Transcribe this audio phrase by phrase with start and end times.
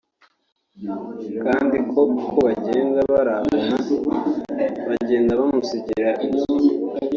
[1.43, 3.77] kandi ko uko bagenda baravana
[4.89, 6.55] bagenda bamusigira inzu